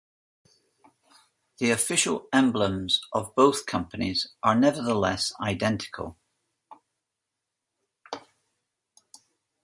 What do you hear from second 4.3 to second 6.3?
are nevertheless identical.